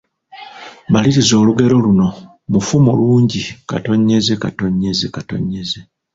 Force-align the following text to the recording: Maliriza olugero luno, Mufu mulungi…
Maliriza 0.91 1.33
olugero 1.41 1.75
luno, 1.85 2.07
Mufu 2.51 2.75
mulungi… 2.85 3.43